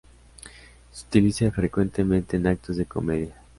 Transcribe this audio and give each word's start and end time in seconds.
Se 0.91 1.05
utiliza 1.05 1.51
frecuentemente 1.51 2.35
en 2.35 2.47
actos 2.47 2.75
de 2.77 2.87
comedia. 2.87 3.35